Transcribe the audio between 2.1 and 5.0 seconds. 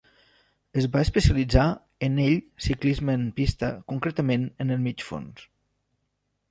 ell ciclisme en pista concretament en el